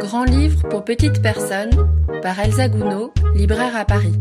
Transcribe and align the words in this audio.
Grand 0.00 0.24
livre 0.24 0.68
pour 0.68 0.84
petites 0.84 1.22
personnes 1.22 1.70
par 2.22 2.38
Elsa 2.38 2.68
Gounod, 2.68 3.10
libraire 3.34 3.76
à 3.76 3.84
Paris. 3.84 4.14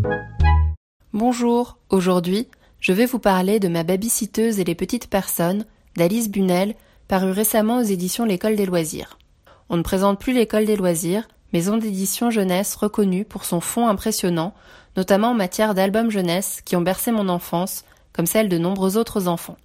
Bonjour, 1.13 1.78
aujourd'hui, 1.90 2.47
je 2.79 2.94
vais 2.94 3.05
vous 3.05 3.20
parler 3.20 3.60
de 3.60 3.67
ma 3.67 3.84
babysiteuse 3.84 4.60
et 4.60 4.63
les 4.63 4.76
petites 4.76 5.10
personnes 5.10 5.65
d'Alice 5.96 6.29
Bunel, 6.29 6.76
paru 7.07 7.31
récemment 7.31 7.79
aux 7.79 7.84
éditions 7.84 8.26
L'école 8.26 8.55
des 8.55 8.65
loisirs. 8.65 9.18
On 9.70 9.78
ne 9.78 9.84
présente 9.84 10.20
plus 10.20 10.34
l'école 10.34 10.65
des 10.65 10.76
loisirs, 10.76 11.28
maison 11.53 11.78
d'édition 11.78 12.29
jeunesse 12.29 12.76
reconnue 12.76 13.26
pour 13.26 13.46
son 13.46 13.62
fond 13.62 13.88
impressionnant, 13.88 14.53
notamment 14.97 15.29
en 15.29 15.35
matière 15.35 15.74
d'albums 15.74 16.12
jeunesse 16.12 16.62
qui 16.66 16.76
ont 16.76 16.81
bercé 16.81 17.12
mon 17.12 17.30
enfance, 17.30 17.85
comme 18.13 18.26
celle 18.26 18.49
de 18.49 18.58
nombreux 18.58 18.98
autres 18.98 19.27
enfants. 19.27 19.58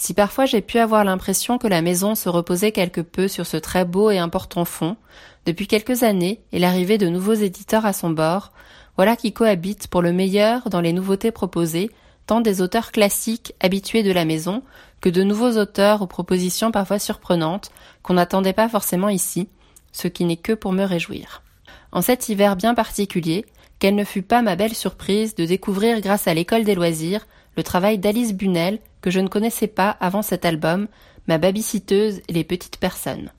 Si 0.00 0.14
parfois 0.14 0.46
j'ai 0.46 0.60
pu 0.60 0.78
avoir 0.78 1.02
l'impression 1.02 1.58
que 1.58 1.66
la 1.66 1.82
maison 1.82 2.14
se 2.14 2.28
reposait 2.28 2.70
quelque 2.70 3.00
peu 3.00 3.26
sur 3.26 3.46
ce 3.46 3.56
très 3.56 3.84
beau 3.84 4.10
et 4.10 4.18
important 4.18 4.64
fond, 4.64 4.96
depuis 5.44 5.66
quelques 5.66 6.04
années 6.04 6.40
et 6.52 6.60
l'arrivée 6.60 6.98
de 6.98 7.08
nouveaux 7.08 7.34
éditeurs 7.34 7.84
à 7.84 7.92
son 7.92 8.10
bord, 8.10 8.52
voilà 8.96 9.16
qui 9.16 9.32
cohabitent 9.32 9.88
pour 9.88 10.00
le 10.00 10.12
meilleur 10.12 10.70
dans 10.70 10.80
les 10.80 10.92
nouveautés 10.92 11.32
proposées, 11.32 11.90
tant 12.26 12.40
des 12.40 12.62
auteurs 12.62 12.92
classiques 12.92 13.54
habitués 13.58 14.04
de 14.04 14.12
la 14.12 14.24
maison 14.24 14.62
que 15.00 15.08
de 15.08 15.24
nouveaux 15.24 15.58
auteurs 15.58 16.00
aux 16.00 16.06
propositions 16.06 16.70
parfois 16.70 17.00
surprenantes 17.00 17.72
qu'on 18.02 18.14
n'attendait 18.14 18.52
pas 18.52 18.68
forcément 18.68 19.08
ici, 19.08 19.48
ce 19.90 20.06
qui 20.06 20.24
n'est 20.24 20.36
que 20.36 20.52
pour 20.52 20.72
me 20.72 20.84
réjouir. 20.84 21.42
En 21.90 22.02
cet 22.02 22.28
hiver 22.28 22.54
bien 22.54 22.74
particulier, 22.74 23.46
quelle 23.80 23.96
ne 23.96 24.04
fut 24.04 24.22
pas 24.22 24.42
ma 24.42 24.54
belle 24.54 24.74
surprise 24.74 25.34
de 25.34 25.44
découvrir 25.44 26.00
grâce 26.00 26.28
à 26.28 26.34
l'école 26.34 26.64
des 26.64 26.74
loisirs 26.74 27.26
le 27.58 27.64
travail 27.64 27.98
d'Alice 27.98 28.34
Bunel, 28.34 28.78
que 29.08 29.12
je 29.12 29.20
ne 29.20 29.28
connaissais 29.28 29.68
pas 29.68 29.96
avant 30.00 30.20
cet 30.20 30.44
album, 30.44 30.86
Ma 31.28 31.38
babysiteuse 31.38 32.20
et 32.28 32.32
les 32.34 32.44
petites 32.44 32.76
personnes. 32.76 33.30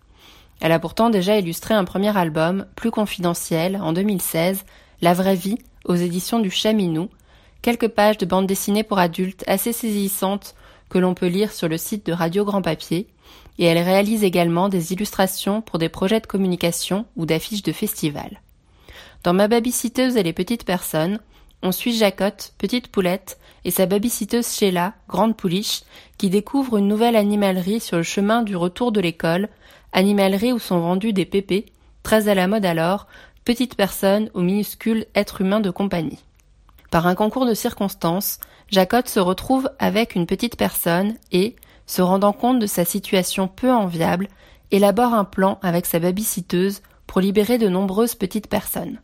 Elle 0.61 0.71
a 0.71 0.79
pourtant 0.79 1.11
déjà 1.11 1.37
illustré 1.37 1.75
un 1.75 1.83
premier 1.83 2.17
album, 2.17 2.65
plus 2.75 2.89
confidentiel, 2.89 3.79
en 3.79 3.93
2016, 3.93 4.65
La 5.03 5.13
vraie 5.13 5.35
vie, 5.35 5.59
aux 5.85 5.93
éditions 5.93 6.39
du 6.39 6.49
Chaminou, 6.49 7.09
quelques 7.61 7.87
pages 7.87 8.17
de 8.17 8.25
bande 8.25 8.47
dessinée 8.47 8.81
pour 8.81 8.97
adultes 8.97 9.43
assez 9.45 9.71
saisissantes 9.71 10.55
que 10.89 10.97
l'on 10.97 11.13
peut 11.13 11.27
lire 11.27 11.51
sur 11.51 11.67
le 11.67 11.77
site 11.77 12.03
de 12.07 12.13
Radio 12.13 12.45
Grand 12.45 12.63
Papier, 12.63 13.05
et 13.59 13.65
elle 13.65 13.77
réalise 13.77 14.23
également 14.23 14.69
des 14.69 14.91
illustrations 14.91 15.61
pour 15.61 15.77
des 15.77 15.89
projets 15.89 16.19
de 16.19 16.25
communication 16.25 17.05
ou 17.15 17.27
d'affiches 17.27 17.61
de 17.61 17.73
festivals. 17.73 18.41
Dans 19.23 19.33
Ma 19.33 19.47
babysiteuse 19.47 20.17
et 20.17 20.23
les 20.23 20.33
petites 20.33 20.65
personnes, 20.65 21.19
on 21.61 21.71
suit 21.71 21.95
Jacotte, 21.95 22.53
petite 22.57 22.87
poulette, 22.87 23.39
et 23.65 23.71
sa 23.71 23.85
babysiteuse 23.85 24.47
Sheila, 24.47 24.93
grande 25.07 25.35
pouliche, 25.35 25.81
qui 26.17 26.29
découvre 26.29 26.77
une 26.77 26.87
nouvelle 26.87 27.15
animalerie 27.15 27.79
sur 27.79 27.97
le 27.97 28.03
chemin 28.03 28.41
du 28.41 28.55
retour 28.55 28.91
de 28.91 29.01
l'école, 29.01 29.49
animalerie 29.91 30.53
où 30.53 30.59
sont 30.59 30.79
vendus 30.79 31.13
des 31.13 31.25
pépés, 31.25 31.65
très 32.03 32.29
à 32.29 32.35
la 32.35 32.47
mode 32.47 32.65
alors, 32.65 33.07
petites 33.43 33.75
personnes 33.75 34.29
ou 34.33 34.41
minuscules 34.41 35.05
êtres 35.15 35.41
humains 35.41 35.59
de 35.59 35.71
compagnie. 35.71 36.23
Par 36.91 37.07
un 37.07 37.15
concours 37.15 37.45
de 37.45 37.53
circonstances, 37.53 38.39
Jacotte 38.69 39.09
se 39.09 39.19
retrouve 39.19 39.69
avec 39.79 40.15
une 40.15 40.25
petite 40.25 40.55
personne 40.55 41.15
et, 41.31 41.55
se 41.85 42.01
rendant 42.01 42.33
compte 42.33 42.59
de 42.59 42.67
sa 42.67 42.85
situation 42.85 43.47
peu 43.47 43.71
enviable, 43.71 44.27
élabore 44.71 45.13
un 45.13 45.25
plan 45.25 45.59
avec 45.61 45.85
sa 45.85 45.99
babysiteuse 45.99 46.81
pour 47.07 47.21
libérer 47.21 47.57
de 47.57 47.67
nombreuses 47.67 48.15
petites 48.15 48.47
personnes. 48.47 48.99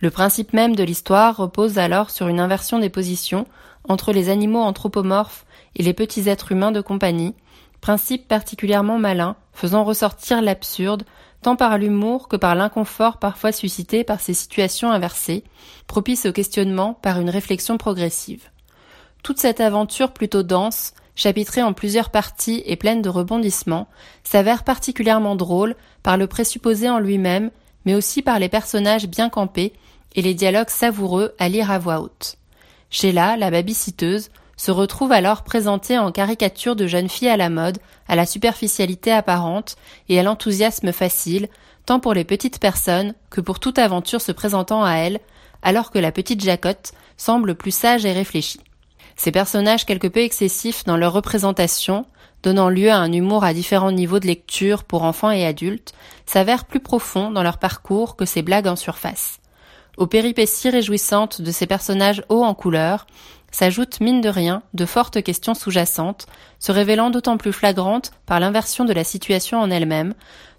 Le 0.00 0.10
principe 0.10 0.54
même 0.54 0.74
de 0.74 0.82
l'histoire 0.82 1.36
repose 1.36 1.78
alors 1.78 2.10
sur 2.10 2.28
une 2.28 2.40
inversion 2.40 2.78
des 2.78 2.88
positions 2.88 3.46
entre 3.86 4.12
les 4.12 4.30
animaux 4.30 4.60
anthropomorphes 4.60 5.44
et 5.76 5.82
les 5.82 5.92
petits 5.92 6.28
êtres 6.28 6.52
humains 6.52 6.72
de 6.72 6.80
compagnie, 6.80 7.34
principe 7.82 8.26
particulièrement 8.26 8.98
malin, 8.98 9.36
faisant 9.52 9.84
ressortir 9.84 10.40
l'absurde, 10.40 11.04
tant 11.42 11.54
par 11.54 11.76
l'humour 11.76 12.28
que 12.28 12.36
par 12.36 12.54
l'inconfort 12.54 13.18
parfois 13.18 13.52
suscité 13.52 14.02
par 14.02 14.20
ces 14.20 14.32
situations 14.34 14.90
inversées, 14.90 15.44
propice 15.86 16.24
au 16.24 16.32
questionnement 16.32 16.94
par 16.94 17.20
une 17.20 17.30
réflexion 17.30 17.76
progressive. 17.76 18.48
Toute 19.22 19.38
cette 19.38 19.60
aventure 19.60 20.12
plutôt 20.12 20.42
dense, 20.42 20.94
chapitrée 21.14 21.62
en 21.62 21.74
plusieurs 21.74 22.08
parties 22.08 22.62
et 22.64 22.76
pleine 22.76 23.02
de 23.02 23.10
rebondissements, 23.10 23.88
s'avère 24.24 24.64
particulièrement 24.64 25.36
drôle 25.36 25.76
par 26.02 26.16
le 26.16 26.26
présupposé 26.26 26.88
en 26.88 26.98
lui-même, 26.98 27.50
mais 27.84 27.94
aussi 27.94 28.22
par 28.22 28.38
les 28.38 28.48
personnages 28.48 29.06
bien 29.06 29.28
campés 29.28 29.74
et 30.14 30.22
les 30.22 30.34
dialogues 30.34 30.70
savoureux 30.70 31.34
à 31.38 31.48
lire 31.48 31.70
à 31.70 31.78
voix 31.78 32.00
haute. 32.00 32.36
Sheila, 32.90 33.36
la 33.36 33.50
babysiteuse, 33.50 34.30
se 34.56 34.70
retrouve 34.70 35.12
alors 35.12 35.42
présentée 35.42 35.96
en 35.96 36.12
caricature 36.12 36.76
de 36.76 36.86
jeune 36.86 37.08
fille 37.08 37.28
à 37.28 37.38
la 37.38 37.48
mode, 37.48 37.78
à 38.08 38.14
la 38.14 38.26
superficialité 38.26 39.10
apparente 39.10 39.76
et 40.10 40.20
à 40.20 40.22
l'enthousiasme 40.22 40.92
facile, 40.92 41.48
tant 41.86 41.98
pour 41.98 42.12
les 42.12 42.24
petites 42.24 42.60
personnes 42.60 43.14
que 43.30 43.40
pour 43.40 43.58
toute 43.58 43.78
aventure 43.78 44.20
se 44.20 44.32
présentant 44.32 44.84
à 44.84 44.96
elle, 44.96 45.20
alors 45.62 45.90
que 45.90 45.98
la 45.98 46.12
petite 46.12 46.42
Jacotte 46.42 46.92
semble 47.16 47.54
plus 47.54 47.70
sage 47.70 48.04
et 48.04 48.12
réfléchie. 48.12 48.60
Ces 49.16 49.32
personnages 49.32 49.86
quelque 49.86 50.08
peu 50.08 50.20
excessifs 50.20 50.84
dans 50.84 50.96
leur 50.96 51.12
représentation, 51.12 52.04
donnant 52.42 52.68
lieu 52.68 52.90
à 52.90 52.98
un 52.98 53.12
humour 53.12 53.44
à 53.44 53.54
différents 53.54 53.92
niveaux 53.92 54.20
de 54.20 54.26
lecture 54.26 54.84
pour 54.84 55.04
enfants 55.04 55.30
et 55.30 55.46
adultes, 55.46 55.94
s'avèrent 56.26 56.66
plus 56.66 56.80
profonds 56.80 57.30
dans 57.30 57.42
leur 57.42 57.58
parcours 57.58 58.16
que 58.16 58.24
ces 58.24 58.42
blagues 58.42 58.66
en 58.68 58.76
surface. 58.76 59.39
Aux 60.00 60.06
péripéties 60.06 60.70
réjouissantes 60.70 61.42
de 61.42 61.50
ces 61.50 61.66
personnages 61.66 62.24
hauts 62.30 62.42
en 62.42 62.54
couleur 62.54 63.06
s'ajoutent 63.50 64.00
mine 64.00 64.22
de 64.22 64.30
rien 64.30 64.62
de 64.72 64.86
fortes 64.86 65.22
questions 65.22 65.52
sous-jacentes, 65.52 66.24
se 66.58 66.72
révélant 66.72 67.10
d'autant 67.10 67.36
plus 67.36 67.52
flagrantes 67.52 68.10
par 68.24 68.40
l'inversion 68.40 68.86
de 68.86 68.94
la 68.94 69.04
situation 69.04 69.60
en 69.60 69.70
elle-même, 69.70 70.14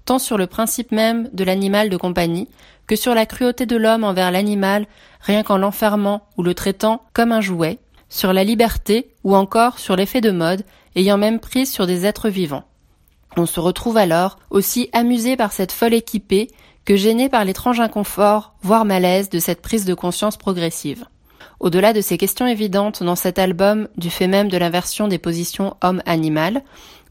tant 0.06 0.19
sur 0.19 0.38
le 0.38 0.46
principe 0.46 0.91
même 0.91 1.28
de 1.34 1.44
l'animal 1.44 1.90
de 1.90 1.97
compagnie 1.97 2.50
que 2.85 2.96
sur 2.96 3.16
la 3.16 3.25
cruauté 3.25 3.66
de 3.66 3.78
l'homme 3.78 4.03
envers 4.03 4.29
l'animal 4.29 4.85
rien 5.22 5.41
qu'en 5.41 5.58
l'enfermant 5.58 6.22
ou 6.38 6.44
le 6.44 6.53
traitant 6.53 7.02
comme 7.12 7.31
un 7.31 7.41
jouet, 7.41 7.79
sur 8.09 8.34
la 8.34 8.44
liberté 8.44 9.16
ou 9.23 9.35
encore 9.35 9.79
sur 9.79 9.96
l'effet 9.96 10.22
de 10.22 10.29
mode 10.29 10.63
ayant 10.96 11.18
même 11.18 11.40
prise 11.40 11.72
sur 11.72 11.88
des 11.88 12.06
êtres 12.06 12.29
vivants. 12.29 12.66
On 13.38 13.47
se 13.47 13.59
retrouve 13.59 13.97
alors 13.97 14.38
aussi 14.52 14.90
amusé 14.94 15.35
par 15.35 15.52
cette 15.52 15.72
folle 15.72 15.96
équipée 15.96 16.50
que 16.86 16.96
gêné 16.96 17.30
par 17.30 17.46
l'étrange 17.46 17.80
inconfort, 17.80 18.53
voire 18.62 18.86
malaise 18.86 19.30
de 19.30 19.40
cette 19.40 19.62
prise 19.62 19.86
de 19.86 19.94
conscience 19.94 20.38
progressive. 20.38 21.06
Au-delà 21.59 21.94
de 21.94 22.02
ces 22.02 22.18
questions 22.18 22.47
évidentes 22.47 23.03
dans 23.03 23.16
cet 23.16 23.38
album 23.38 23.88
du 23.97 24.09
fait 24.09 24.28
même 24.28 24.50
de 24.50 24.58
l'inversion 24.58 25.08
des 25.08 25.20
positions 25.20 25.75
homme-animal, 25.81 26.64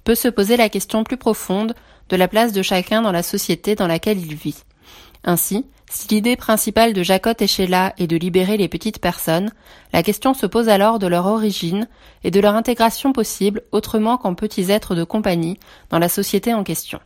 peut 0.04 0.14
se 0.14 0.28
poser 0.28 0.56
la 0.56 0.69
question 0.69 1.04
plus 1.04 1.16
profonde 1.16 1.75
de 2.09 2.16
la 2.16 2.26
place 2.26 2.53
de 2.53 2.62
chacun 2.62 3.03
dans 3.03 3.12
la 3.12 3.22
société 3.22 3.75
dans 3.76 3.86
laquelle 3.86 4.19
il 4.19 4.34
vit. 4.34 4.64
Ainsi, 5.22 5.66
si 5.91 6.09
l'idée 6.09 6.36
principale 6.36 6.92
de 6.92 7.03
Jacotte 7.03 7.42
et 7.42 7.47
Sheila 7.47 7.94
est 7.98 8.06
de 8.06 8.16
libérer 8.16 8.56
les 8.56 8.69
petites 8.69 9.00
personnes, 9.00 9.53
la 9.92 10.03
question 10.03 10.34
se 10.34 10.47
pose 10.47 10.69
alors 10.69 10.98
de 10.98 11.06
leur 11.06 11.26
origine 11.26 11.88
et 12.25 12.30
de 12.30 12.41
leur 12.41 12.54
intégration 12.54 13.12
possible 13.12 13.62
autrement 13.72 14.16
qu'en 14.16 14.34
petits 14.34 14.70
êtres 14.70 14.94
de 14.94 15.04
compagnie 15.04 15.59
dans 15.91 15.98
la 15.98 16.09
société 16.09 16.54
en 16.54 16.64
question. 16.64 17.00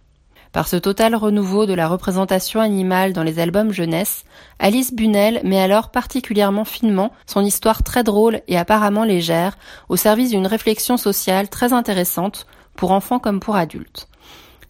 Par 0.54 0.68
ce 0.68 0.76
total 0.76 1.16
renouveau 1.16 1.66
de 1.66 1.74
la 1.74 1.88
représentation 1.88 2.60
animale 2.60 3.12
dans 3.12 3.24
les 3.24 3.40
albums 3.40 3.72
jeunesse, 3.72 4.24
Alice 4.60 4.94
Bunel 4.94 5.40
met 5.42 5.60
alors 5.60 5.90
particulièrement 5.90 6.64
finement 6.64 7.10
son 7.26 7.44
histoire 7.44 7.82
très 7.82 8.04
drôle 8.04 8.40
et 8.46 8.56
apparemment 8.56 9.02
légère 9.02 9.58
au 9.88 9.96
service 9.96 10.30
d'une 10.30 10.46
réflexion 10.46 10.96
sociale 10.96 11.48
très 11.48 11.72
intéressante 11.72 12.46
pour 12.76 12.92
enfants 12.92 13.18
comme 13.18 13.40
pour 13.40 13.56
adultes. 13.56 14.06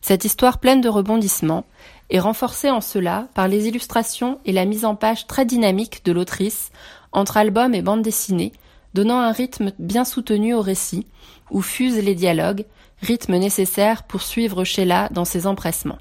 Cette 0.01 0.25
histoire 0.25 0.59
pleine 0.59 0.81
de 0.81 0.89
rebondissements 0.89 1.67
est 2.09 2.19
renforcée 2.19 2.71
en 2.71 2.81
cela 2.81 3.29
par 3.35 3.47
les 3.47 3.69
illustrations 3.69 4.39
et 4.47 4.53
la 4.53 4.65
mise 4.65 4.87
en 4.87 4.95
page 4.95 5.27
très 5.27 5.45
dynamique 5.45 6.03
de 6.07 6.13
l'autrice 6.13 6.71
entre 7.13 7.37
album 7.37 7.75
et 7.75 7.83
bande 7.83 8.01
dessinée, 8.01 8.53
donnant 8.95 9.21
un 9.21 9.33
rythme 9.33 9.73
bien 9.79 10.07
soutenu 10.07 10.55
au 10.55 10.63
récit, 10.63 11.07
où 11.51 11.61
fusent 11.61 12.03
les 12.03 12.15
dialogues, 12.15 12.65
rythme 13.05 13.37
nécessaire 13.37 14.03
pour 14.03 14.23
suivre 14.23 14.65
Sheila 14.65 15.09
dans 15.11 15.25
ses 15.25 15.47
empressements. 15.47 15.99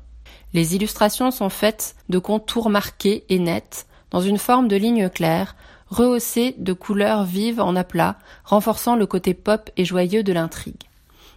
Les 0.53 0.75
illustrations 0.75 1.31
sont 1.31 1.49
faites 1.49 1.95
de 2.09 2.17
contours 2.17 2.69
marqués 2.69 3.25
et 3.29 3.39
nets, 3.39 3.85
dans 4.09 4.21
une 4.21 4.37
forme 4.37 4.67
de 4.67 4.75
lignes 4.75 5.09
claires, 5.09 5.55
rehaussées 5.89 6.55
de 6.57 6.73
couleurs 6.73 7.23
vives 7.23 7.59
en 7.59 7.75
aplat, 7.75 8.17
renforçant 8.45 8.95
le 8.95 9.05
côté 9.05 9.33
pop 9.33 9.69
et 9.77 9.85
joyeux 9.85 10.23
de 10.23 10.33
l'intrigue. 10.33 10.83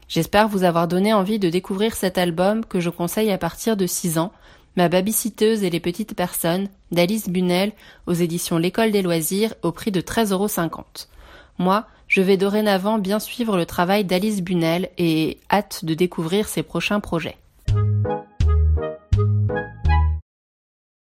J'espère 0.08 0.48
vous 0.48 0.62
avoir 0.62 0.86
donné 0.86 1.12
envie 1.12 1.38
de 1.38 1.50
découvrir 1.50 1.94
cet 1.94 2.16
album 2.16 2.64
que 2.64 2.78
je 2.78 2.90
conseille 2.90 3.32
à 3.32 3.38
partir 3.38 3.76
de 3.76 3.86
6 3.86 4.18
ans, 4.18 4.32
Ma 4.76 4.90
babysiteuse 4.90 5.64
et 5.64 5.70
les 5.70 5.80
petites 5.80 6.14
personnes, 6.14 6.68
d'Alice 6.92 7.30
Bunel, 7.30 7.72
aux 8.06 8.12
éditions 8.12 8.58
L'école 8.58 8.90
des 8.90 9.00
loisirs, 9.00 9.54
au 9.62 9.72
prix 9.72 9.90
de 9.90 10.02
13,50 10.02 10.32
euros. 10.32 10.48
Moi, 11.58 11.86
je 12.08 12.20
vais 12.20 12.36
dorénavant 12.36 12.98
bien 12.98 13.18
suivre 13.18 13.56
le 13.56 13.66
travail 13.66 14.04
d'Alice 14.04 14.42
Bunel 14.42 14.90
et 14.98 15.38
hâte 15.50 15.84
de 15.84 15.94
découvrir 15.94 16.48
ses 16.48 16.62
prochains 16.62 17.00
projets. 17.00 17.36